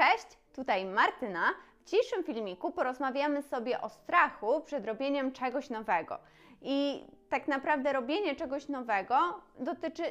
[0.00, 1.54] Cześć, tutaj Martyna.
[1.80, 6.18] W dzisiejszym filmiku porozmawiamy sobie o strachu przed robieniem czegoś nowego.
[6.62, 10.02] I tak naprawdę robienie czegoś nowego dotyczy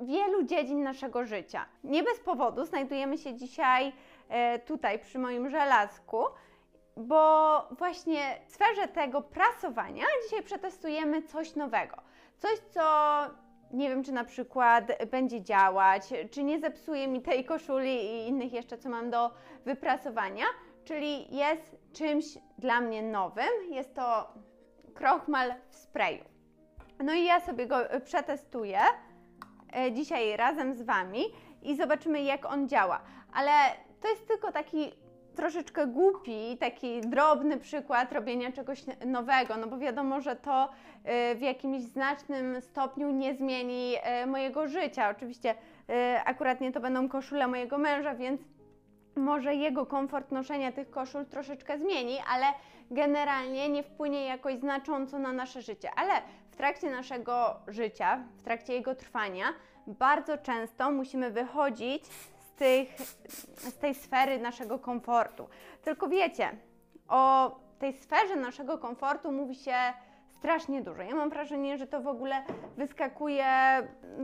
[0.00, 1.66] wielu dziedzin naszego życia.
[1.84, 3.92] Nie bez powodu znajdujemy się dzisiaj
[4.28, 6.24] e, tutaj przy moim żelazku,
[6.96, 11.96] bo właśnie w sferze tego prasowania dzisiaj przetestujemy coś nowego.
[12.38, 12.80] Coś, co
[13.70, 18.52] nie wiem, czy na przykład będzie działać, czy nie zepsuje mi tej koszuli i innych
[18.52, 19.30] jeszcze, co mam do
[19.64, 20.44] wyprasowania,
[20.84, 22.24] czyli jest czymś
[22.58, 23.48] dla mnie nowym.
[23.70, 24.32] Jest to
[24.94, 26.24] krochmal w sprayu.
[27.04, 28.78] No i ja sobie go przetestuję
[29.76, 31.24] e, dzisiaj razem z Wami
[31.62, 33.00] i zobaczymy, jak on działa.
[33.32, 33.50] Ale
[34.00, 34.92] to jest tylko taki
[35.34, 40.68] troszeczkę głupi, taki drobny przykład robienia czegoś nowego, no bo wiadomo, że to
[41.32, 45.10] y, w jakimś znacznym stopniu nie zmieni y, mojego życia.
[45.10, 48.40] Oczywiście y, akurat nie to będą koszule mojego męża, więc
[49.16, 52.46] może jego komfort noszenia tych koszul troszeczkę zmieni, ale
[52.90, 55.90] generalnie nie wpłynie jakoś znacząco na nasze życie.
[55.96, 56.12] Ale
[56.50, 59.44] w trakcie naszego życia, w trakcie jego trwania,
[59.86, 62.04] bardzo często musimy wychodzić
[62.56, 62.88] tych,
[63.56, 65.48] z tej sfery naszego komfortu.
[65.82, 66.50] Tylko wiecie,
[67.08, 69.74] o tej sferze naszego komfortu mówi się
[70.38, 71.02] strasznie dużo.
[71.02, 72.42] Ja mam wrażenie, że to w ogóle
[72.76, 73.46] wyskakuje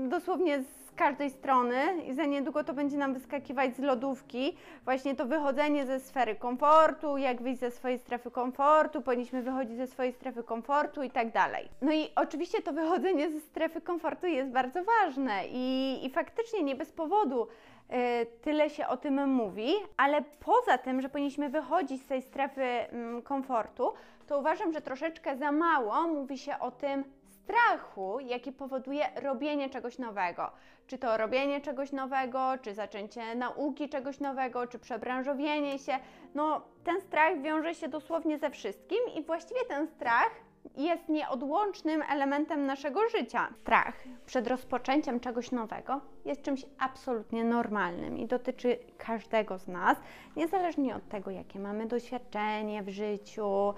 [0.09, 4.57] dosłownie z każdej strony i za niedługo to będzie nam wyskakiwać z lodówki.
[4.85, 9.87] Właśnie to wychodzenie ze sfery komfortu, jak wyjść ze swojej strefy komfortu, powinniśmy wychodzić ze
[9.87, 11.69] swojej strefy komfortu i tak dalej.
[11.83, 16.77] No i oczywiście to wychodzenie ze strefy komfortu jest bardzo ważne i, i faktycznie nie
[16.77, 17.47] bez powodu
[17.93, 22.63] Y, tyle się o tym mówi, ale poza tym, że powinniśmy wychodzić z tej strefy
[22.63, 23.93] mm, komfortu,
[24.27, 27.05] to uważam, że troszeczkę za mało mówi się o tym
[27.51, 30.51] strachu, jaki powoduje robienie czegoś nowego.
[30.91, 35.93] Czy to robienie czegoś nowego, czy zaczęcie nauki czegoś nowego, czy przebranżowienie się.
[36.35, 40.31] No, ten strach wiąże się dosłownie ze wszystkim i właściwie ten strach
[40.77, 43.49] jest nieodłącznym elementem naszego życia.
[43.61, 43.95] Strach
[44.27, 49.99] przed rozpoczęciem czegoś nowego jest czymś absolutnie normalnym i dotyczy każdego z nas,
[50.37, 53.75] niezależnie od tego, jakie mamy doświadczenie w życiu,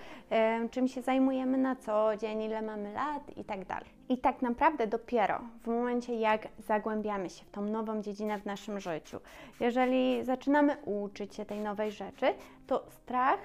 [0.71, 3.63] czym się zajmujemy na co dzień, ile mamy lat i tak.
[4.09, 8.81] I tak naprawdę dopiero w momencie, jak zagłębiamy się w tą nową dziedzinę w naszym
[8.81, 9.21] życiu,
[9.61, 12.35] jeżeli zaczynamy uczyć się tej nowej rzeczy,
[12.67, 13.41] to strach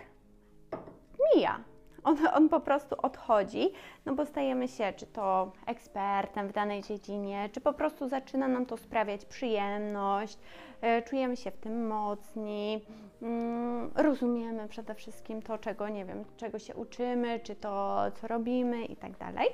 [1.35, 1.59] mija
[2.07, 3.69] on, on po prostu odchodzi,
[4.05, 8.65] no bo stajemy się czy to ekspertem w danej dziedzinie, czy po prostu zaczyna nam
[8.65, 10.37] to sprawiać przyjemność,
[10.81, 12.85] e, czujemy się w tym mocni,
[13.21, 18.85] mm, rozumiemy przede wszystkim to, czego nie wiem, czego się uczymy, czy to, co robimy
[18.85, 19.47] i tak dalej.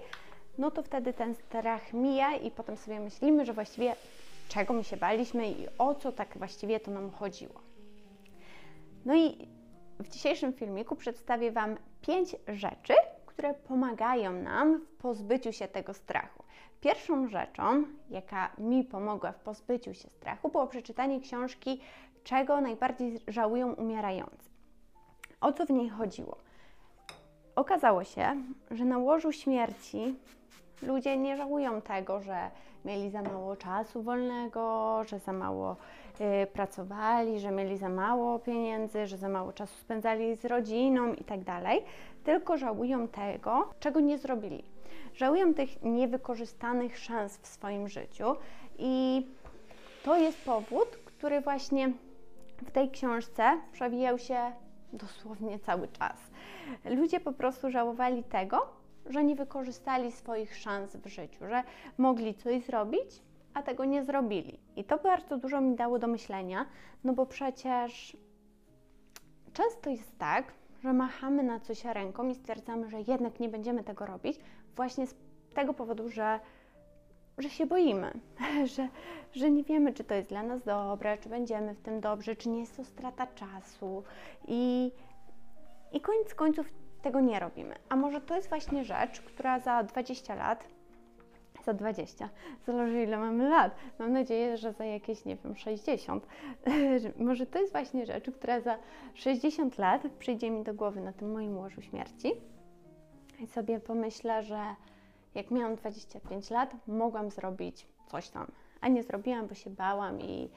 [0.58, 3.96] No to wtedy ten strach mija i potem sobie myślimy, że właściwie
[4.50, 7.62] czego my się baliśmy i o co tak właściwie to nam chodziło.
[9.06, 9.53] No i
[10.04, 12.94] w dzisiejszym filmiku przedstawię Wam pięć rzeczy,
[13.26, 16.44] które pomagają nam w pozbyciu się tego strachu.
[16.82, 21.82] Pierwszą rzeczą, jaka mi pomogła w pozbyciu się strachu, było przeczytanie książki
[22.24, 24.50] Czego najbardziej żałują umierający.
[25.42, 26.38] O co w niej chodziło?
[27.56, 30.16] Okazało się, że na łożu śmierci
[30.88, 32.52] ludzie nie żałują tego, że
[32.86, 35.76] mieli za mało czasu wolnego, że za mało
[36.44, 41.24] y, pracowali, że mieli za mało pieniędzy, że za mało czasu spędzali z rodziną i
[41.24, 41.40] tak
[42.24, 44.64] tylko żałują tego, czego nie zrobili.
[45.16, 48.36] Żałują tych niewykorzystanych szans w swoim życiu
[48.78, 49.26] i
[50.04, 51.92] to jest powód, który właśnie
[52.58, 54.52] w tej książce przewijał się
[54.94, 56.18] dosłownie cały czas.
[56.86, 61.64] Ludzie po prostu żałowali tego, że nie wykorzystali swoich szans w życiu, że
[61.98, 63.22] mogli coś zrobić,
[63.54, 64.60] a tego nie zrobili.
[64.76, 66.66] I to bardzo dużo mi dało do myślenia,
[67.04, 68.18] no bo przecież
[69.54, 70.54] często jest tak,
[70.84, 74.40] że machamy na coś ręką i stwierdzamy, że jednak nie będziemy tego robić,
[74.76, 75.16] właśnie z
[75.54, 76.40] tego powodu, że,
[77.38, 78.12] że się boimy,
[78.76, 78.88] że,
[79.32, 82.50] że nie wiemy, czy to jest dla nas dobre, czy będziemy w tym dobrze, czy
[82.50, 84.04] nie jest to strata czasu.
[84.48, 84.92] I,
[85.92, 87.76] i koniec końców tego nie robimy.
[87.90, 90.68] A może to jest właśnie rzecz, która za 20 lat,
[91.66, 92.30] za 20,
[92.66, 96.28] zależy ile mamy lat, mam nadzieję, że za jakieś, nie wiem, 60,
[97.18, 98.78] może to jest właśnie rzecz, która za
[99.14, 102.32] 60 lat przyjdzie mi do głowy na tym moim łożu śmierci.
[103.40, 104.60] I sobie pomyślę, że
[105.36, 108.48] jak miałam 25 lat, mogłam zrobić coś tam,
[108.82, 110.50] a nie zrobiłam, bo się bałam i,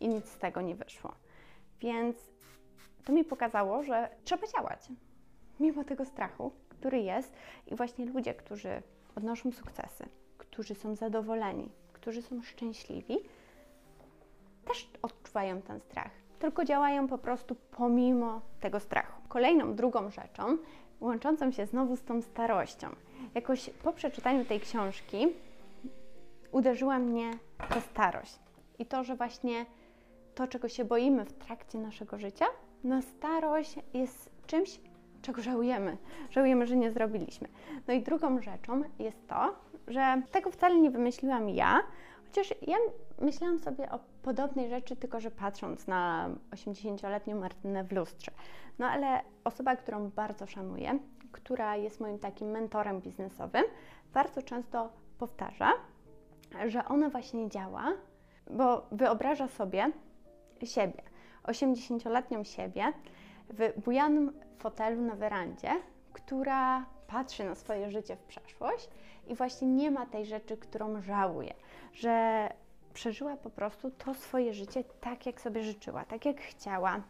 [0.00, 1.12] i nic z tego nie wyszło.
[1.80, 2.16] Więc
[3.04, 4.88] to mi pokazało, że trzeba działać
[5.60, 7.32] mimo tego strachu, który jest,
[7.66, 8.82] i właśnie ludzie, którzy
[9.16, 10.04] odnoszą sukcesy,
[10.38, 13.18] którzy są zadowoleni, którzy są szczęśliwi,
[14.64, 16.10] też odczuwają ten strach.
[16.38, 19.22] tylko działają po prostu pomimo tego strachu.
[19.28, 20.58] Kolejną, drugą rzeczą,
[21.00, 22.88] łączącą się znowu z tą starością,
[23.34, 25.28] jakoś po przeczytaniu tej książki
[26.52, 27.30] uderzyła mnie
[27.68, 28.38] ta starość
[28.78, 29.66] i to, że właśnie
[30.34, 32.46] to, czego się boimy w trakcie naszego życia,
[32.84, 34.80] na starość jest czymś,
[35.22, 35.96] czego żałujemy.
[36.30, 37.48] Żałujemy, że nie zrobiliśmy.
[37.88, 39.54] No i drugą rzeczą jest to,
[39.88, 41.80] że tego wcale nie wymyśliłam ja,
[42.26, 42.76] chociaż ja
[43.20, 48.32] myślałam sobie o podobnej rzeczy, tylko że patrząc na 80-letnią Martynę w lustrze.
[48.78, 50.98] No ale osoba, którą bardzo szanuję,
[51.32, 53.64] która jest moim takim mentorem biznesowym,
[54.14, 55.72] bardzo często powtarza,
[56.66, 57.92] że ona właśnie działa,
[58.50, 59.92] bo wyobraża sobie
[60.64, 61.02] siebie,
[61.44, 62.92] 80-letnią siebie
[63.50, 65.70] w bujanym fotelu na werandzie,
[66.12, 68.88] która patrzy na swoje życie w przeszłość
[69.28, 71.54] i właśnie nie ma tej rzeczy, którą żałuje,
[71.92, 72.48] że
[72.94, 77.02] przeżyła po prostu to swoje życie tak, jak sobie życzyła, tak jak chciała,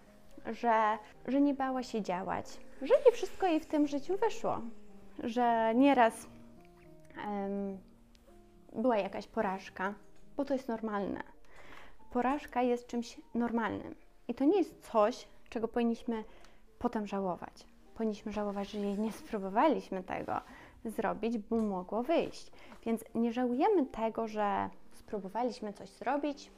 [0.47, 0.99] że,
[1.29, 2.47] że nie bała się działać,
[2.83, 4.61] że nie wszystko jej w tym życiu wyszło,
[5.19, 6.27] że nieraz
[7.27, 7.79] um,
[8.73, 9.95] była jakaś porażka,
[10.37, 11.23] bo to jest normalne.
[12.13, 13.95] Porażka jest czymś normalnym
[14.29, 16.25] i to nie jest coś, czego powinniśmy
[16.79, 17.67] potem żałować.
[17.95, 20.41] Powinniśmy żałować, że nie spróbowaliśmy tego
[20.85, 22.53] zrobić, bo mogło wyjść.
[22.87, 26.51] Więc nie żałujemy tego, że spróbowaliśmy coś zrobić,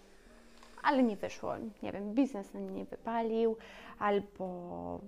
[0.83, 1.55] ale nie wyszło.
[1.83, 3.57] Nie wiem, biznes nam nie wypalił,
[3.99, 5.01] albo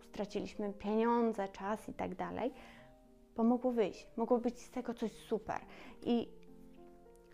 [0.00, 2.52] straciliśmy pieniądze, czas i tak dalej,
[3.36, 5.60] bo mogło wyjść, mogło być z tego coś super.
[6.02, 6.28] I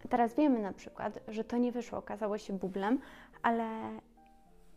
[0.08, 2.99] teraz wiemy na przykład, że to nie wyszło, okazało się bublem,
[3.43, 3.67] ale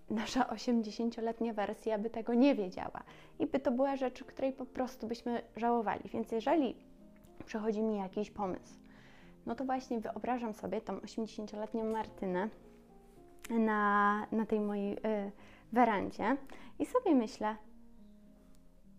[0.09, 3.03] nasza 80-letnia wersja by tego nie wiedziała
[3.39, 6.09] i by to była rzecz, której po prostu byśmy żałowali.
[6.09, 6.75] Więc jeżeli
[7.45, 8.79] przychodzi mi jakiś pomysł,
[9.45, 12.49] no to właśnie wyobrażam sobie tą 80-letnią Martynę
[13.49, 15.31] na, na tej mojej y,
[15.73, 16.37] werandzie
[16.79, 17.55] i sobie myślę,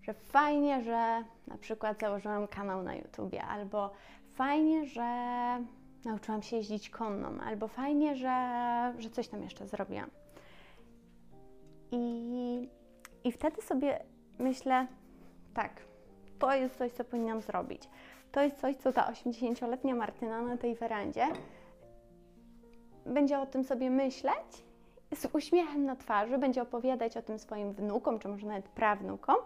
[0.02, 3.90] że fajnie, że na przykład założyłam kanał na YouTubie, albo
[4.34, 5.04] fajnie, że
[6.04, 10.10] nauczyłam się jeździć konną, albo fajnie, że, że coś tam jeszcze zrobiłam.
[11.92, 12.68] I,
[13.24, 14.04] I wtedy sobie
[14.38, 14.86] myślę,
[15.54, 15.72] tak,
[16.38, 17.82] to jest coś, co powinnam zrobić.
[18.32, 21.26] To jest coś, co ta 80-letnia Martyna na tej werandzie
[23.06, 24.64] będzie o tym sobie myśleć
[25.14, 29.36] z uśmiechem na twarzy, będzie opowiadać o tym swoim wnukom, czy może nawet prawnukom,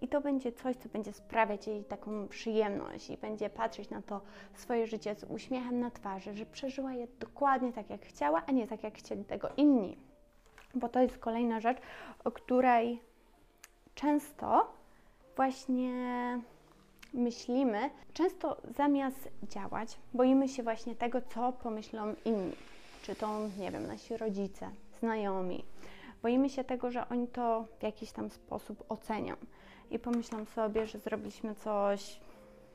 [0.00, 4.20] i to będzie coś, co będzie sprawiać jej taką przyjemność i będzie patrzeć na to
[4.54, 8.66] swoje życie z uśmiechem na twarzy, że przeżyła je dokładnie tak, jak chciała, a nie
[8.66, 9.96] tak, jak chcieli tego inni.
[10.74, 11.78] Bo to jest kolejna rzecz,
[12.24, 13.02] o której
[13.94, 14.72] często
[15.36, 15.92] właśnie
[17.14, 22.56] myślimy, często zamiast działać, boimy się właśnie tego, co pomyślą inni.
[23.02, 25.64] Czy to, nie wiem, nasi rodzice, znajomi.
[26.22, 29.34] Boimy się tego, że oni to w jakiś tam sposób ocenią
[29.90, 32.20] i pomyślą sobie, że zrobiliśmy coś,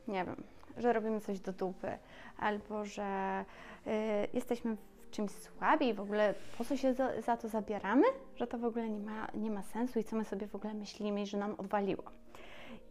[0.08, 0.36] nie wiem,
[0.76, 1.98] że robimy coś do dupy,
[2.38, 3.44] albo że
[3.86, 3.90] y,
[4.32, 4.76] jesteśmy
[5.10, 8.04] czymś słabi i w ogóle po co się za, za, to zabieramy,
[8.36, 10.74] że to w ogóle nie ma, nie ma sensu i co my sobie w ogóle
[10.74, 12.02] myślimy że nam odwaliło.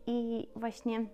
[0.08, 1.06] I właśnie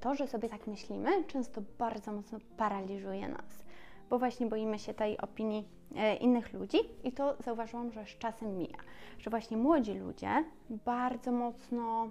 [0.00, 3.64] to, że sobie tak myślimy, często bardzo mocno paraliżuje nas,
[4.10, 5.64] bo właśnie boimy się tej opinii
[5.96, 8.78] e, innych ludzi i to zauważyłam, że z czasem mija,
[9.18, 12.10] że właśnie młodzi ludzie bardzo mocno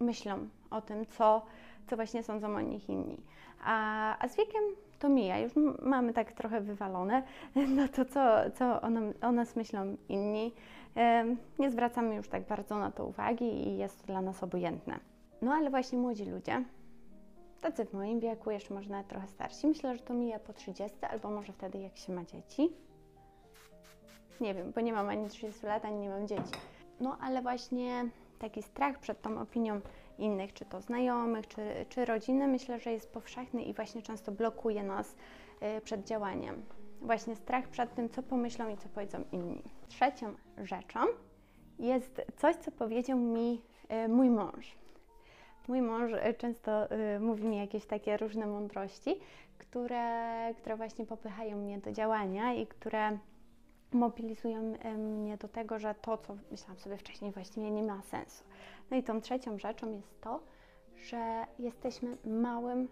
[0.00, 1.42] myślą o tym, co,
[1.86, 3.16] co właśnie sądzą o nich inni.
[3.64, 4.62] A, a z wiekiem
[4.98, 7.22] to mija, już mamy tak trochę wywalone
[7.76, 10.52] na to, co, co o, nam, o nas myślą inni.
[11.58, 14.98] Nie zwracamy już tak bardzo na to uwagi i jest to dla nas obojętne.
[15.42, 16.64] No ale właśnie młodzi ludzie,
[17.60, 20.96] tacy w moim wieku, jeszcze może nawet trochę starsi, myślę, że to mija po 30
[21.10, 22.70] albo może wtedy, jak się ma dzieci.
[24.40, 26.52] Nie wiem, bo nie mam ani 30 lat, ani nie mam dzieci.
[27.00, 28.08] No ale właśnie
[28.38, 29.80] taki strach przed tą opinią
[30.20, 34.82] innych, czy to znajomych, czy, czy rodziny, myślę, że jest powszechny i właśnie często blokuje
[34.82, 35.16] nas
[35.78, 36.62] y, przed działaniem.
[37.00, 39.62] Właśnie strach przed tym, co pomyślą i co powiedzą inni.
[39.88, 41.00] Trzecią rzeczą
[41.78, 43.62] jest coś, co powiedział mi
[44.04, 44.78] y, mój mąż.
[45.68, 46.88] Mój mąż y, często
[47.20, 49.20] mówi mi jakieś takie różne mądrości,
[49.58, 53.18] które, które właśnie popychają mnie do działania i które
[53.92, 58.44] mobilizują mnie do tego, że to, co myślałam sobie wcześniej, właściwie nie ma sensu.
[58.90, 60.40] No i tą trzecią rzeczą jest to,
[60.96, 62.88] że jesteśmy małym,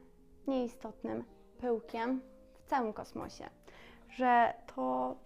[0.46, 1.24] nieistotnym
[1.60, 2.20] pyłkiem
[2.58, 3.50] w całym kosmosie.
[4.10, 5.16] Że to,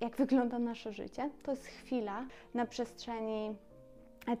[0.00, 3.56] jak wygląda nasze życie, to jest chwila na przestrzeni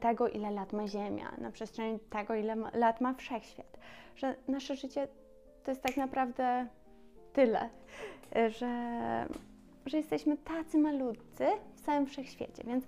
[0.00, 3.78] tego, ile lat ma Ziemia, na przestrzeni tego, ile ma, lat ma wszechświat.
[4.16, 5.08] Że nasze życie
[5.64, 6.66] to jest tak naprawdę
[7.32, 7.70] tyle,
[8.48, 8.68] że
[9.86, 12.84] że jesteśmy tacy malutcy w całym wszechświecie, więc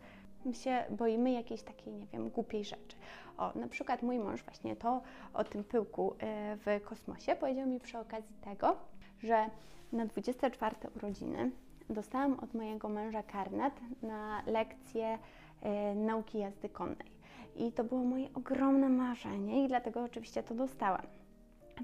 [0.54, 2.96] się boimy jakiejś takiej, nie wiem, głupiej rzeczy.
[3.38, 5.02] O, na przykład mój mąż właśnie to
[5.34, 8.76] o tym pyłku e, w kosmosie powiedział mi przy okazji tego,
[9.22, 9.50] że
[9.92, 11.50] na 24 urodziny
[11.90, 15.18] dostałam od mojego męża karnet na lekcję
[15.62, 17.16] e, nauki jazdy konnej.
[17.56, 21.06] I to było moje ogromne marzenie i dlatego oczywiście to dostałam.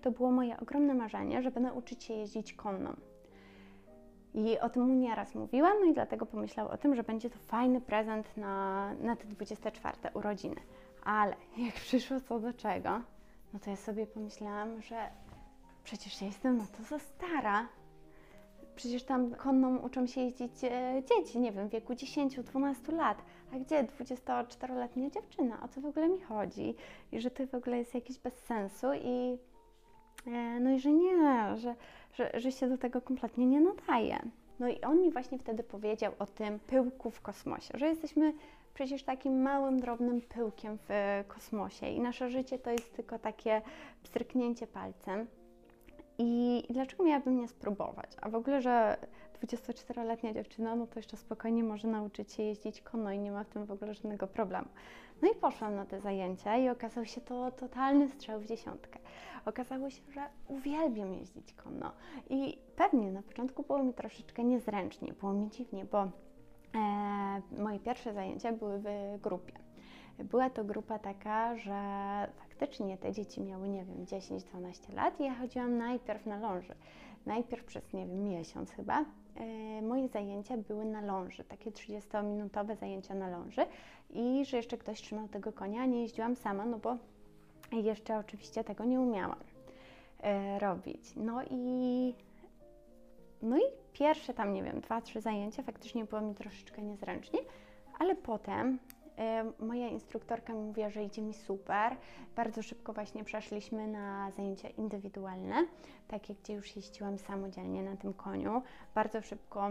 [0.02, 2.94] To było moje ogromne marzenie, żeby nauczyć się jeździć konną.
[4.34, 7.38] I o tym mu nieraz mówiłam, no i dlatego pomyślał o tym, że będzie to
[7.38, 10.60] fajny prezent na, na te 24 urodziny.
[11.04, 13.00] Ale jak przyszło co do czego,
[13.52, 15.08] no to ja sobie pomyślałam, że
[15.84, 17.68] przecież ja jestem no to za stara.
[18.76, 23.22] Przecież tam konną uczą się jeździć e, dzieci, nie wiem, w wieku 10-12 lat.
[23.54, 25.62] A gdzie 24-letnia dziewczyna?
[25.62, 26.74] O co w ogóle mi chodzi?
[27.12, 29.38] I że to w ogóle jest jakiś bez sensu i
[30.60, 31.16] no i że nie,
[31.56, 31.74] że,
[32.12, 34.18] że, że się do tego kompletnie nie nadaje.
[34.60, 38.32] No i on mi właśnie wtedy powiedział o tym pyłku w kosmosie, że jesteśmy
[38.74, 43.62] przecież takim małym, drobnym pyłkiem w kosmosie i nasze życie to jest tylko takie
[44.02, 45.26] pstryknięcie palcem.
[46.18, 48.10] I dlaczego miałabym nie spróbować?
[48.20, 48.96] A w ogóle, że
[49.42, 53.48] 24-letnia dziewczyna, no to jeszcze spokojnie może nauczyć się jeździć konno i nie ma w
[53.48, 54.68] tym w ogóle żadnego problemu.
[55.22, 58.98] No i poszłam na te zajęcia i okazał się to totalny strzał w dziesiątkę.
[59.46, 61.92] Okazało się, że uwielbiam jeździć konno
[62.30, 66.10] i pewnie na początku było mi troszeczkę niezręcznie, było mi dziwnie, bo e,
[67.62, 69.52] moje pierwsze zajęcia były w grupie.
[70.18, 71.72] Była to grupa taka, że
[72.36, 76.74] faktycznie te dzieci miały, nie wiem, 10-12 lat i ja chodziłam najpierw na ląży.
[77.26, 79.04] Najpierw przez, nie wiem, miesiąc chyba.
[79.36, 83.66] E, moje zajęcia były na ląży, takie 30-minutowe zajęcia na ląży
[84.10, 86.96] i że jeszcze ktoś trzymał tego konia, nie jeździłam sama, no bo
[87.80, 89.40] jeszcze oczywiście tego nie umiałam
[90.20, 91.12] e, robić.
[91.16, 92.14] No i,
[93.42, 93.62] no i
[93.92, 97.38] pierwsze tam, nie wiem, dwa, trzy zajęcia faktycznie było mi troszeczkę niezręcznie,
[97.98, 98.78] ale potem
[99.18, 101.96] e, moja instruktorka mi mówiła, że idzie mi super.
[102.36, 105.66] Bardzo szybko właśnie przeszliśmy na zajęcia indywidualne,
[106.08, 108.62] takie, gdzie już jeździłam samodzielnie na tym koniu.
[108.94, 109.70] Bardzo szybko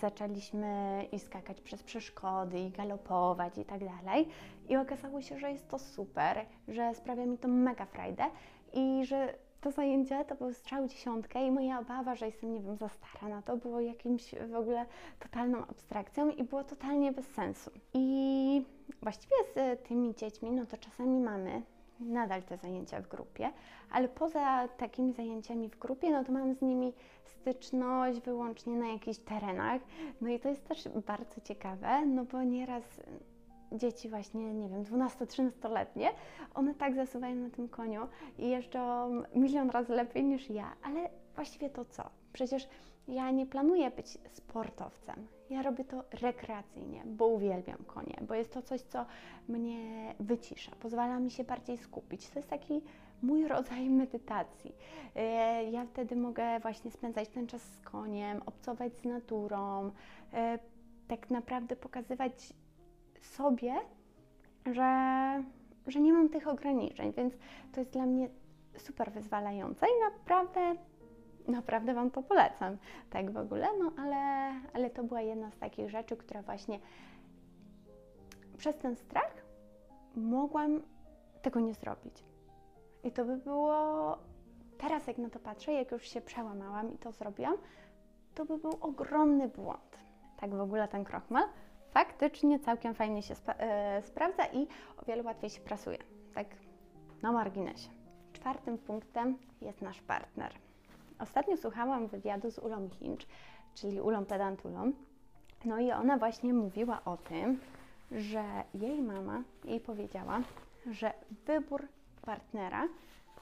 [0.00, 4.28] zaczęliśmy i skakać przez przeszkody, i galopować i tak dalej.
[4.68, 8.24] I okazało się, że jest to super, że sprawia mi to mega frajdę
[8.72, 12.76] i że to zajęcie to był strzał dziesiątkę i moja obawa, że jestem, nie wiem,
[12.76, 14.86] za stara na to, było jakimś w ogóle
[15.18, 17.70] totalną abstrakcją i było totalnie bez sensu.
[17.94, 18.64] I
[19.02, 21.62] właściwie z tymi dziećmi, no to czasami mamy
[22.02, 23.52] nadal te zajęcia w grupie,
[23.90, 26.92] ale poza takimi zajęciami w grupie, no to mam z nimi
[27.24, 29.82] styczność wyłącznie na jakichś terenach.
[30.20, 33.00] No i to jest też bardzo ciekawe, no bo nieraz
[33.72, 36.08] dzieci właśnie, nie wiem, 12-13-letnie,
[36.54, 38.00] one tak zasuwają na tym koniu
[38.38, 42.10] i jeżdżą milion razy lepiej niż ja, ale właściwie to co?
[42.32, 42.68] Przecież
[43.08, 45.26] ja nie planuję być sportowcem.
[45.50, 49.06] Ja robię to rekreacyjnie, bo uwielbiam konie, bo jest to coś, co
[49.48, 52.28] mnie wycisza, pozwala mi się bardziej skupić.
[52.28, 52.82] To jest taki
[53.22, 54.72] mój rodzaj medytacji.
[55.16, 59.90] E, ja wtedy mogę właśnie spędzać ten czas z koniem, obcować z naturą,
[60.32, 60.58] e,
[61.08, 62.52] tak naprawdę pokazywać
[63.22, 63.74] sobie,
[64.66, 65.42] że,
[65.86, 67.34] że nie mam tych ograniczeń, więc
[67.72, 68.28] to jest dla mnie
[68.76, 70.76] super wyzwalające i naprawdę
[71.48, 72.76] naprawdę Wam to polecam,
[73.10, 76.78] tak w ogóle, no ale, ale to była jedna z takich rzeczy, która właśnie
[78.58, 79.44] przez ten strach
[80.16, 80.82] mogłam
[81.42, 82.24] tego nie zrobić.
[83.04, 84.18] I to by było,
[84.78, 87.56] teraz jak na to patrzę, jak już się przełamałam i to zrobiłam,
[88.34, 89.98] to by był ogromny błąd.
[90.40, 91.44] Tak w ogóle ten krochmal
[91.90, 95.98] faktycznie całkiem fajnie się e, sprawdza i o wiele łatwiej się prasuje.
[96.34, 96.46] Tak
[97.22, 97.90] na marginesie.
[98.32, 100.52] Czwartym punktem jest nasz partner.
[101.22, 103.26] Ostatnio słuchałam wywiadu z Ulą Hinch,
[103.74, 104.92] czyli Ulą Pedantulą,
[105.64, 107.60] no i ona właśnie mówiła o tym,
[108.12, 110.40] że jej mama jej powiedziała,
[110.90, 111.12] że
[111.46, 111.88] wybór
[112.22, 112.88] partnera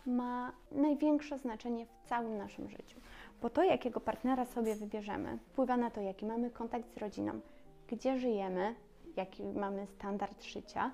[0.07, 3.01] ma największe znaczenie w całym naszym życiu.
[3.43, 7.41] Bo to, jakiego partnera sobie wybierzemy, wpływa na to, jaki mamy kontakt z rodziną,
[7.89, 8.75] gdzie żyjemy,
[9.17, 10.91] jaki mamy standard życia,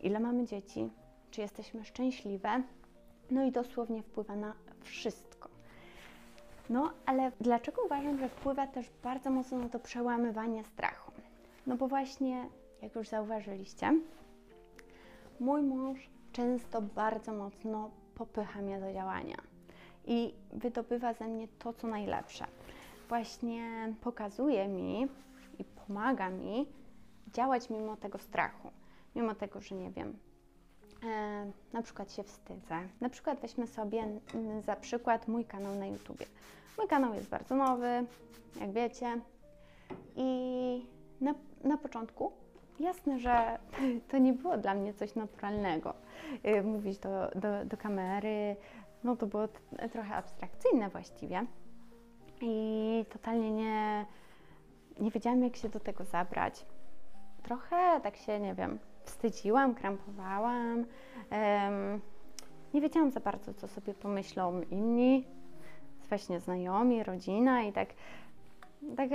[0.00, 0.90] ile mamy dzieci,
[1.30, 2.62] czy jesteśmy szczęśliwe,
[3.30, 5.37] no i dosłownie wpływa na wszystko.
[6.70, 11.12] No, ale dlaczego uważam, że wpływa też bardzo mocno na to przełamywanie strachu?
[11.66, 12.48] No bo właśnie,
[12.82, 14.00] jak już zauważyliście,
[15.40, 19.36] mój mąż często bardzo mocno popycha mnie do działania
[20.06, 22.46] i wydobywa ze mnie to, co najlepsze.
[23.08, 25.08] Właśnie pokazuje mi
[25.58, 26.66] i pomaga mi
[27.32, 28.70] działać mimo tego strachu,
[29.16, 30.18] mimo tego, że nie wiem,
[31.04, 32.88] e, na przykład się wstydzę.
[33.00, 34.20] Na przykład weźmy sobie
[34.64, 36.26] za przykład mój kanał na YouTubie.
[36.78, 38.04] Mój kanał jest bardzo nowy,
[38.60, 39.20] jak wiecie,
[40.16, 40.86] I
[41.20, 42.32] na, na początku
[42.80, 43.58] jasne, że
[44.08, 45.94] to nie było dla mnie coś naturalnego.
[46.46, 48.56] Y, mówić do, do, do kamery,
[49.04, 49.48] no to było
[49.92, 51.46] trochę abstrakcyjne właściwie.
[52.40, 54.06] I totalnie nie,
[55.00, 56.66] nie wiedziałam, jak się do tego zabrać.
[57.42, 60.84] Trochę tak się, nie wiem, wstydziłam, krampowałam.
[61.30, 62.00] em,
[62.74, 65.24] nie wiedziałam za bardzo, co sobie pomyślą inni,
[66.08, 67.88] właśnie znajomi, rodzina i tak,
[68.96, 69.10] tak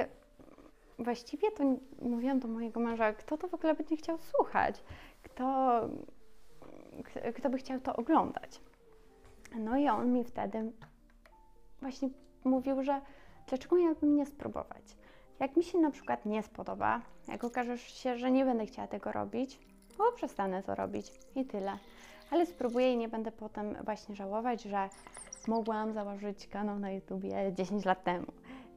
[1.00, 1.64] właściwie to
[2.02, 4.84] mówiłam do mojego męża, kto to w ogóle będzie chciał słuchać,
[5.24, 5.82] kto,
[7.36, 8.62] kto by chciał to oglądać.
[9.60, 10.72] No i on mi wtedy
[11.82, 12.10] właśnie
[12.44, 13.02] mówił, że
[13.48, 14.98] dlaczego miałabym nie spróbować.
[15.40, 19.12] Jak mi się na przykład nie spodoba, jak okaże się, że nie będę chciała tego
[19.12, 19.60] robić,
[19.98, 21.78] to przestanę to robić i tyle.
[22.32, 24.90] Ale spróbuję i nie będę potem właśnie żałować, że
[25.48, 28.28] mogłam założyć kanał na YouTubie 10 lat temu,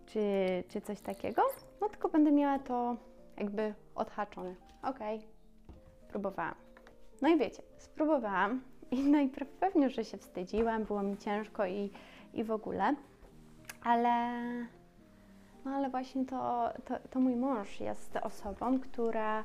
[0.07, 0.21] czy,
[0.69, 1.43] czy coś takiego.
[1.81, 2.97] No tylko będę miała to
[3.37, 4.55] jakby odhaczone.
[4.83, 5.21] Okej,
[6.09, 6.55] próbowałam.
[7.23, 11.91] No i wiecie, spróbowałam i najpierw pewnie, że się wstydziłam, było mi ciężko i,
[12.35, 12.95] i w ogóle,
[13.83, 14.33] ale
[15.65, 19.45] no ale właśnie to, to, to mój mąż jest osobą, która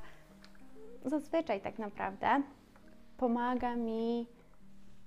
[1.06, 2.42] zazwyczaj tak naprawdę
[3.18, 4.28] pomaga mi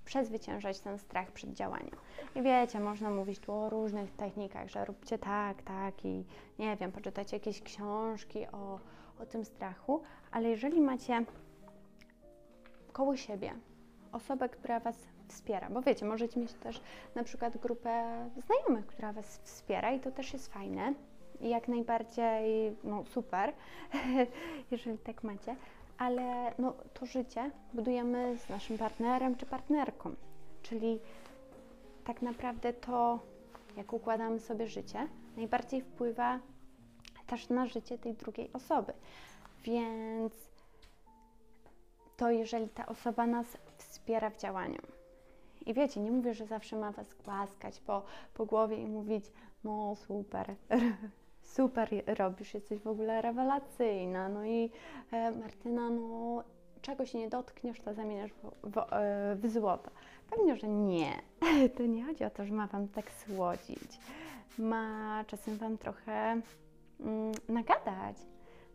[0.05, 1.97] przezwyciężać ten strach przed działaniem.
[2.35, 6.25] I wiecie, można mówić tu o różnych technikach, że róbcie tak, tak i
[6.59, 8.79] nie wiem, poczytajcie jakieś książki o,
[9.23, 11.25] o tym strachu, ale jeżeli macie
[12.93, 13.55] koło siebie
[14.13, 14.97] osobę, która Was
[15.29, 16.81] wspiera, bo wiecie, możecie mieć też
[17.15, 17.91] na przykład grupę
[18.37, 20.95] znajomych, która Was wspiera i to też jest fajne
[21.41, 23.53] i jak najbardziej, no super,
[24.71, 25.57] jeżeli tak macie,
[25.99, 30.15] ale no, to życie budujemy z naszym partnerem czy partnerką,
[30.63, 31.01] czyli
[32.05, 33.19] tak naprawdę to,
[33.77, 36.41] jak układamy sobie życie, najbardziej wpływa
[37.27, 38.93] też na życie tej drugiej osoby.
[39.65, 40.33] Więc
[42.17, 44.81] to jeżeli ta osoba nas wspiera w działaniu.
[45.67, 48.03] I wiecie, nie mówię, że zawsze ma Was głaskać po,
[48.35, 49.25] po głowie i mówić,
[49.65, 50.55] no super,
[51.45, 54.71] super robisz, jesteś w ogóle rewelacyjna, no i
[55.13, 56.43] e, Martyna, no
[56.85, 59.91] czego się nie dotkniesz, to zamieniasz w, w, e, w złoto.
[60.31, 61.13] Pewnie, że nie.
[61.77, 63.99] To nie chodzi o to, że ma Wam tak słodzić.
[64.59, 66.41] Ma czasem Wam trochę
[67.01, 68.17] mm, nagadać,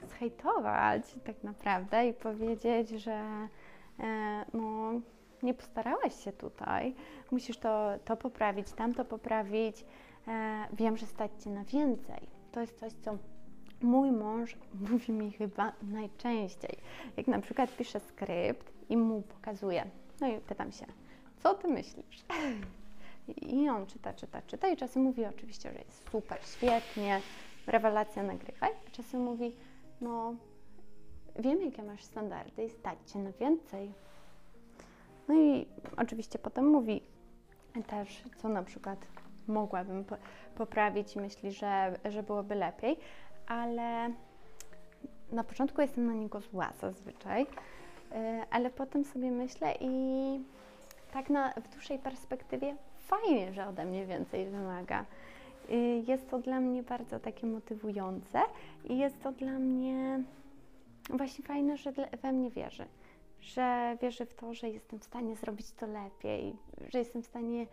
[0.08, 3.12] zhejtować tak naprawdę i powiedzieć, że
[4.00, 4.92] e, no,
[5.44, 6.96] nie postarałaś się tutaj,
[7.32, 9.86] musisz to, to poprawić, tamto poprawić.
[10.28, 12.39] E, wiem, że stać Cię na więcej.
[12.52, 13.18] To jest coś, co
[13.82, 14.58] mój mąż
[14.90, 16.78] mówi mi chyba najczęściej.
[17.18, 19.86] Jak na przykład piszę skrypt i mu pokazuję,
[20.22, 20.86] no i pytam się,
[21.44, 22.26] co Ty myślisz?
[23.42, 27.22] I on czyta, czyta, czyta i czasem mówi oczywiście, że jest super, świetnie,
[27.68, 29.56] rewelacja nagrywaj, a czasem mówi,
[30.02, 30.36] no
[31.40, 33.92] wiem jakie masz standardy i stać Cię na więcej.
[35.28, 35.66] No i
[35.98, 37.02] oczywiście potem mówi
[37.88, 39.08] też, co na przykład
[39.50, 40.18] mogłabym po-
[40.56, 42.98] poprawić i myśli, że, że byłoby lepiej,
[43.48, 44.12] ale
[45.32, 48.18] na początku jestem na niego zła zazwyczaj, yy,
[48.52, 49.90] ale potem sobie myślę i
[51.14, 55.06] tak na, w dłuższej perspektywie fajnie, że ode mnie więcej wymaga.
[55.70, 58.42] Yy, Jest to dla mnie bardzo takie motywujące
[58.86, 60.24] i jest to dla mnie
[61.10, 62.86] właśnie fajne, że we mnie wierzy.
[63.42, 66.56] Że wierzy w to, że jestem w stanie zrobić to lepiej,
[66.94, 67.66] że jestem w stanie,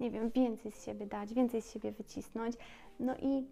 [0.00, 2.56] nie wiem, więcej z siebie dać, więcej z siebie wycisnąć.
[3.00, 3.46] No i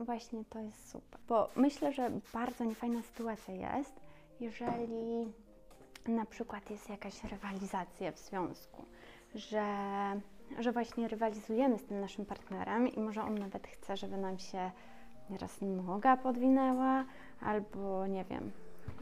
[0.00, 1.20] e, właśnie to jest super.
[1.28, 4.00] Bo myślę, że bardzo niefajna sytuacja jest,
[4.40, 5.26] jeżeli
[6.06, 8.84] na przykład jest jakaś rywalizacja w związku,
[9.34, 9.64] że,
[10.58, 14.70] że właśnie rywalizujemy z tym naszym partnerem i może on nawet chce, żeby nam się
[15.30, 17.04] nieraz noga podwinęła,
[17.40, 18.52] albo nie wiem,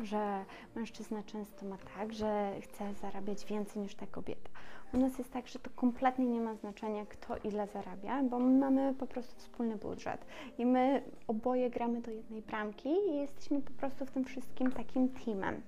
[0.03, 0.45] że
[0.77, 4.51] mężczyzna często ma tak, że chce zarabiać więcej niż ta kobieta.
[4.95, 8.59] U nas jest tak, że to kompletnie nie ma znaczenia, kto ile zarabia, bo my
[8.59, 10.27] mamy po prostu wspólny budżet
[10.59, 15.09] i my oboje gramy do jednej bramki i jesteśmy po prostu w tym wszystkim takim
[15.09, 15.63] teamem.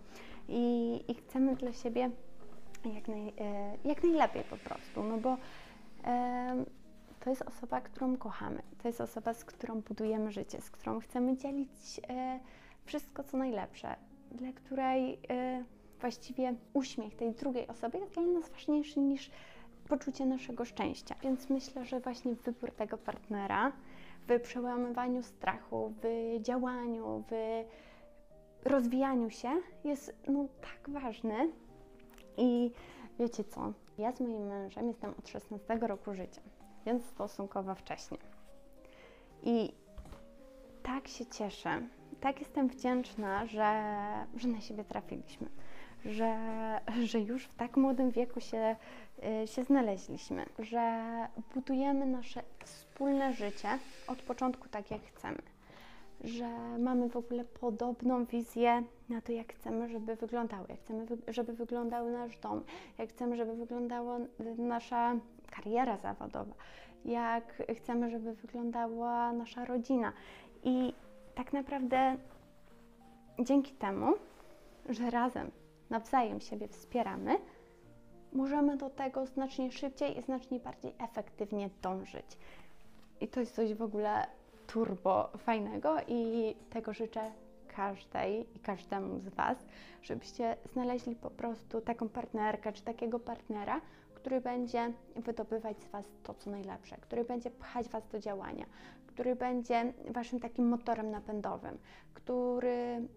[0.48, 2.10] I, i chcemy dla siebie
[2.94, 5.36] jak, naj, e, jak najlepiej po prostu, no bo
[6.02, 6.64] em,
[7.20, 11.36] to jest osoba, którą kochamy, to jest osoba, z którą budujemy życie, z którą chcemy
[11.36, 12.40] dzielić e,
[12.84, 13.96] wszystko, co najlepsze,
[14.36, 15.64] dla której e,
[16.00, 19.30] właściwie uśmiech tej drugiej osoby jest dla nas ważniejszy niż
[19.88, 21.14] poczucie naszego szczęścia.
[21.22, 23.72] Więc myślę, że właśnie wybór tego partnera
[24.28, 27.64] w przełamywaniu strachu, w działaniu, w
[28.68, 29.50] rozwijaniu się
[29.84, 31.52] jest no, tak ważny.
[32.36, 32.70] I
[33.18, 33.72] wiecie co?
[33.98, 36.40] Ja z moim mężem jestem od 16 roku życia,
[36.86, 38.18] więc stosunkowo wcześnie.
[39.42, 39.72] I
[40.82, 41.82] tak się cieszę,
[42.26, 43.82] tak jestem wdzięczna, że,
[44.36, 45.48] że na siebie trafiliśmy,
[46.04, 46.36] że,
[47.04, 48.76] że już w tak młodym wieku się,
[49.42, 51.02] y, się znaleźliśmy, że
[51.54, 53.68] budujemy nasze wspólne życie
[54.06, 55.38] od początku tak, jak chcemy
[56.20, 61.52] że mamy w ogóle podobną wizję na to, jak chcemy, żeby wyglądały, jak chcemy, żeby
[61.52, 62.64] wyglądał nasz dom,
[62.98, 64.18] jak chcemy, żeby wyglądała
[64.58, 65.14] nasza
[65.50, 66.54] kariera zawodowa,
[67.04, 70.12] jak chcemy, żeby wyglądała nasza rodzina.
[70.64, 70.94] I
[71.36, 72.16] tak naprawdę
[73.38, 74.12] dzięki temu,
[74.88, 75.50] że razem
[75.90, 77.38] nawzajem siebie wspieramy,
[78.32, 82.26] możemy do tego znacznie szybciej i znacznie bardziej efektywnie dążyć.
[83.20, 84.26] I to jest coś w ogóle
[84.66, 87.30] turbo fajnego i tego życzę
[87.76, 89.58] każdej i każdemu z Was,
[90.02, 93.80] żebyście znaleźli po prostu taką partnerkę czy takiego partnera,
[94.26, 98.66] który będzie wydobywać z Was to, co najlepsze, który będzie pchać Was do działania,
[99.06, 101.78] który będzie Waszym takim motorem napędowym,
[102.14, 103.08] który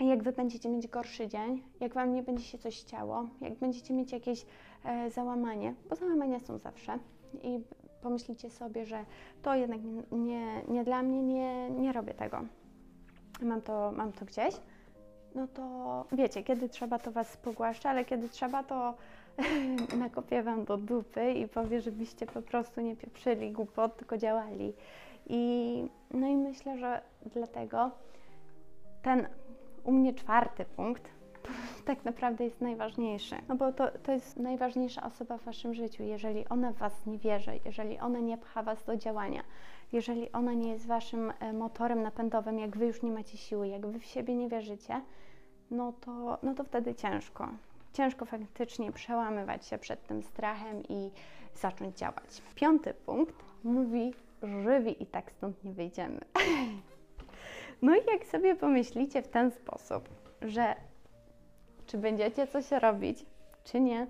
[0.00, 3.94] jak Wy będziecie mieć gorszy dzień, jak Wam nie będzie się coś chciało, jak będziecie
[3.94, 4.46] mieć jakieś
[4.84, 6.98] e, załamanie, bo załamania są zawsze
[7.42, 7.60] i
[8.02, 9.04] pomyślicie sobie, że
[9.42, 9.80] to jednak
[10.12, 12.40] nie, nie, dla mnie, nie, nie robię tego,
[13.42, 14.54] mam to, mam to gdzieś,
[15.34, 18.94] no to wiecie, kiedy trzeba, to Was pogłaszcza, ale kiedy trzeba, to
[19.98, 24.72] nakopię Wam do dupy i powie, żebyście po prostu nie pieprzyli głupot, tylko działali.
[25.26, 27.02] I, no i myślę, że
[27.34, 27.90] dlatego
[29.02, 29.26] ten
[29.84, 31.10] u mnie czwarty punkt
[31.86, 33.36] tak naprawdę jest najważniejszy.
[33.48, 36.02] No bo to, to jest najważniejsza osoba w Waszym życiu.
[36.02, 39.42] Jeżeli ona w Was nie wierzy, jeżeli ona nie pcha Was do działania,
[39.92, 43.86] jeżeli ona nie jest Waszym e, motorem napędowym, jak Wy już nie macie siły, jak
[43.86, 45.00] Wy w siebie nie wierzycie,
[45.70, 47.48] no to, no to wtedy ciężko.
[47.92, 51.10] Ciężko faktycznie przełamywać się przed tym strachem i
[51.54, 52.42] zacząć działać.
[52.54, 56.20] Piąty punkt mówi żywi i tak stąd nie wyjdziemy.
[57.82, 60.08] No i jak sobie pomyślicie w ten sposób,
[60.42, 60.74] że
[61.86, 63.26] czy będziecie coś robić,
[63.64, 64.06] czy nie,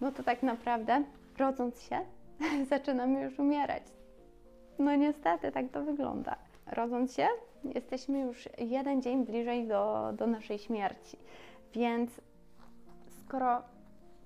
[0.00, 1.04] no to tak naprawdę
[1.38, 1.98] rodząc się,
[2.70, 3.82] zaczynamy już umierać.
[4.78, 6.36] No niestety tak to wygląda.
[6.66, 7.28] Rodząc się,
[7.64, 11.18] jesteśmy już jeden dzień bliżej do, do naszej śmierci.
[11.72, 12.10] Więc
[13.26, 13.62] skoro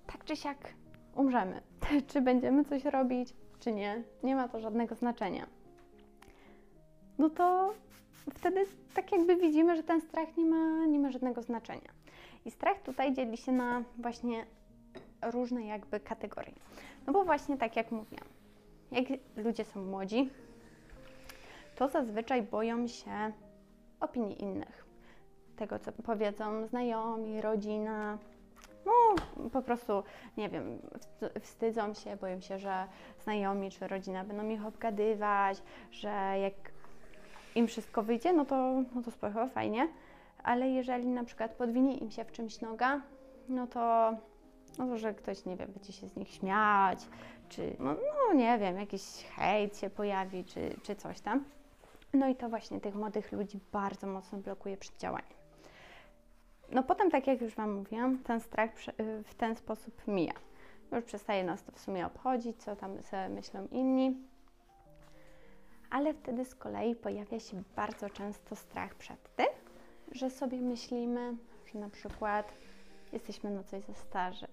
[0.07, 0.75] tak czy siak
[1.15, 1.63] umrzemy,
[2.09, 5.47] czy będziemy coś robić, czy nie, nie ma to żadnego znaczenia.
[7.19, 7.75] No to
[8.35, 11.91] wtedy tak jakby widzimy, że ten strach nie ma, nie ma żadnego znaczenia.
[12.45, 14.47] I strach tutaj dzieli się na właśnie
[15.23, 16.53] różne jakby kategorie.
[17.07, 18.29] No bo właśnie tak jak mówiłam,
[18.93, 19.05] jak
[19.37, 20.31] ludzie są młodzi,
[21.77, 23.33] to zazwyczaj boją się
[24.01, 24.87] opinii innych.
[25.57, 28.19] Tego, co powiedzą znajomi, rodzina.
[29.53, 30.03] Po prostu,
[30.37, 30.79] nie wiem,
[31.41, 32.87] wstydzą się, boją się, że
[33.23, 36.09] znajomi czy rodzina będą ich obgadywać, że
[36.43, 36.55] jak
[37.55, 38.57] im wszystko wyjdzie, no to,
[38.95, 39.89] no to spoko, fajnie
[40.43, 43.01] ale jeżeli na przykład podwinie im się w czymś noga,
[43.49, 44.13] no to,
[44.79, 46.99] no to że ktoś, nie wiem, będzie się z nich śmiać,
[47.49, 47.95] czy, no,
[48.29, 49.03] no nie wiem, jakiś
[49.37, 51.45] hejt się pojawi, czy, czy coś tam.
[52.15, 55.40] No i to właśnie tych młodych ludzi bardzo mocno blokuje przed działaniem.
[56.73, 58.71] No potem, tak jak już Wam mówiłam, ten strach
[59.25, 60.35] w ten sposób mija.
[60.93, 64.17] Już przestaje nas to w sumie obchodzić, co tam sobie myślą inni.
[65.91, 69.47] Ale wtedy z kolei pojawia się bardzo często strach przed tym,
[70.13, 71.37] że sobie myślimy,
[71.73, 72.53] że na przykład
[73.13, 74.47] jesteśmy na coś za starzy,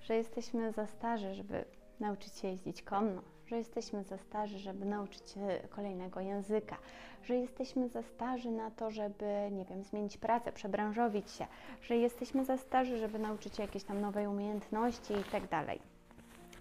[0.00, 1.64] że jesteśmy za starzy, żeby
[2.00, 3.22] nauczyć się jeździć konno,
[3.54, 5.40] że jesteśmy za starzy, żeby nauczyć się
[5.70, 6.76] kolejnego języka,
[7.22, 11.46] że jesteśmy za starzy na to, żeby, nie wiem, zmienić pracę, przebranżowić się,
[11.82, 15.80] że jesteśmy za starzy, żeby nauczyć się jakiejś tam nowej umiejętności i tak dalej.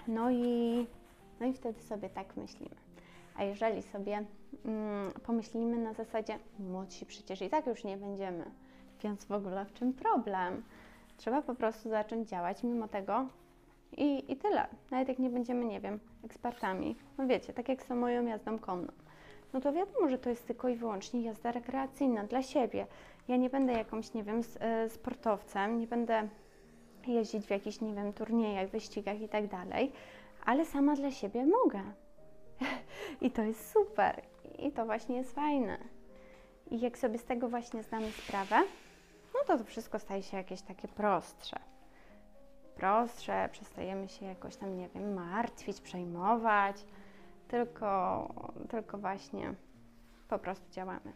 [0.08, 0.88] No i,
[1.39, 2.75] no i wtedy sobie tak myślimy.
[3.36, 4.25] A jeżeli sobie
[4.65, 8.45] mm, pomyślimy na zasadzie, młodsi przecież i tak już nie będziemy,
[9.03, 10.63] więc w ogóle w czym problem?
[11.17, 13.27] Trzeba po prostu zacząć działać mimo tego
[13.97, 14.67] i, i tyle.
[14.91, 16.96] Nawet jak nie będziemy, nie wiem, ekspertami.
[17.18, 18.92] No wiecie, tak jak z moją jazdą konną.
[19.54, 22.88] No to wiadomo, że to jest tylko i wyłącznie jazda rekreacyjna dla siebie.
[23.28, 26.28] Ja nie będę jakąś, nie wiem, e, sportowcem, nie będę
[27.08, 29.92] jeździć w jakichś, nie wiem, turniejach, wyścigach i tak dalej,
[30.46, 31.82] ale sama dla siebie mogę.
[33.22, 34.22] I to jest super.
[34.60, 35.78] I to właśnie jest fajne.
[36.72, 38.60] I jak sobie z tego właśnie zdamy sprawę,
[39.34, 41.73] no to to wszystko staje się jakieś takie prostsze.
[42.76, 46.86] Prostsze, przestajemy się jakoś tam, nie wiem, martwić, przejmować,
[47.48, 48.28] tylko,
[48.70, 49.54] tylko właśnie
[50.30, 51.14] po prostu działamy.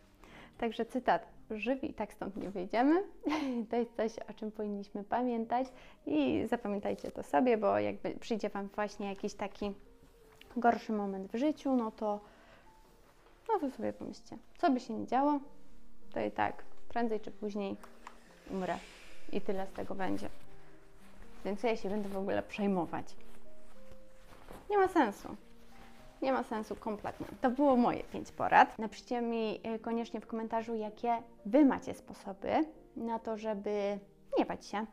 [0.58, 3.04] Także cytat, żywi, tak stąd nie wyjdziemy.
[3.70, 5.67] To jest coś, o czym powinniśmy pamiętać
[6.06, 9.74] i zapamiętajcie to sobie, bo jakby przyjdzie Wam właśnie jakiś taki
[10.58, 12.20] gorszy moment w życiu, no to,
[13.48, 15.39] no to sobie pomyślcie, co by się nie działo,
[16.13, 17.76] to i tak prędzej czy później
[18.52, 18.78] umrę
[19.32, 20.30] i tyle z tego będzie.
[21.45, 23.15] Więc ja się będę w ogóle przejmować.
[24.69, 25.36] Nie ma sensu.
[26.21, 27.28] Nie ma sensu kompletnie.
[27.41, 28.80] To było moje pięć porad.
[28.80, 34.00] Napiszcie mi y, koniecznie w komentarzu, jakie Wy macie sposoby na to, żeby
[34.38, 34.86] nie bać się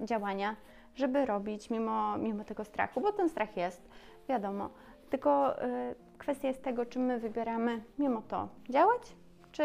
[0.00, 0.56] działania,
[0.94, 3.88] żeby robić mimo, mimo tego strachu, bo ten strach jest,
[4.28, 4.70] wiadomo.
[5.10, 9.16] Tylko y, kwestia jest tego, czy my wybieramy mimo to działać,
[9.52, 9.64] czy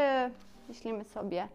[0.67, 1.47] myślimy sobie,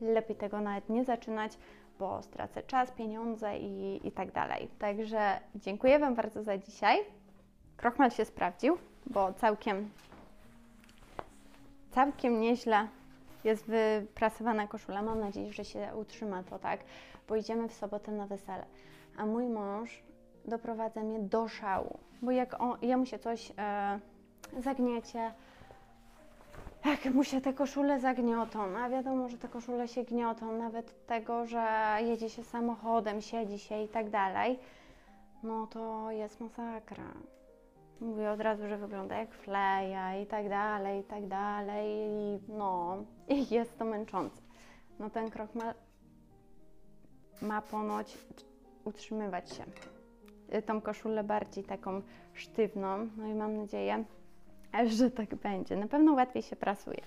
[0.00, 1.58] lepiej tego nawet nie zaczynać,
[1.98, 4.68] bo stracę czas, pieniądze i, i tak dalej.
[4.78, 6.98] Także dziękuję Wam bardzo za dzisiaj.
[7.76, 9.90] Krochmal się sprawdził, bo całkiem,
[11.90, 12.88] całkiem nieźle
[13.44, 15.02] jest wyprasowana koszula.
[15.02, 16.80] Mam nadzieję, że się utrzyma to tak,
[17.28, 18.64] bo idziemy w sobotę na wesele.
[19.16, 20.02] A mój mąż
[20.44, 24.00] doprowadza mnie do szału, bo jak on, jemu się coś e,
[24.58, 25.32] zagniecie,
[26.84, 31.46] jak mu się te koszule zagniotą, a wiadomo, że te koszule się gniotą, nawet tego,
[31.46, 34.58] że jedzie się samochodem, siedzi się i tak dalej,
[35.42, 37.12] no to jest masakra.
[38.00, 41.86] Mówię od razu, że wygląda jak fleja i tak dalej, i tak dalej.
[41.88, 42.96] I no,
[43.28, 44.42] i jest to męczące.
[44.98, 45.74] No ten krok ma,
[47.42, 48.18] ma ponoć
[48.84, 49.64] utrzymywać się.
[50.54, 52.02] Y, Tą koszulę bardziej taką
[52.34, 54.04] sztywną, no i mam nadzieję,
[54.98, 55.76] że tak będzie.
[55.76, 57.02] Na pewno łatwiej się prasuje.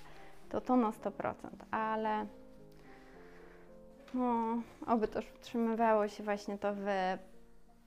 [0.48, 1.34] To to na 100%,
[1.70, 2.26] ale
[4.14, 6.86] no, oby też utrzymywało się właśnie to w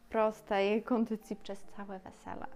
[0.10, 2.48] prostej kondycji przez całe wesele.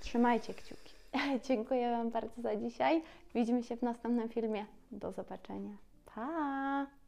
[0.00, 0.94] Trzymajcie kciuki.
[1.48, 3.02] Dziękuję Wam bardzo za dzisiaj.
[3.34, 4.66] Widzimy się w następnym filmie.
[4.92, 5.76] Do zobaczenia.
[6.14, 6.99] Pa!